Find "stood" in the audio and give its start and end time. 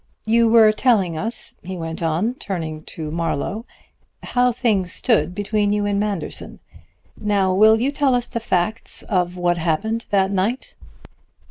4.91-5.35